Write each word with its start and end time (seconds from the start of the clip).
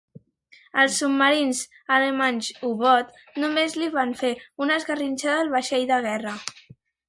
Els 0.83 0.95
submarins 1.01 1.59
alemanys 1.97 2.49
U-boot 2.71 3.13
només 3.45 3.77
li 3.83 3.93
van 3.99 4.17
fer 4.25 4.35
una 4.67 4.81
esgarrinxada 4.81 5.41
al 5.47 5.57
vaixell 5.57 5.91
de 5.97 6.05
guerra. 6.11 6.39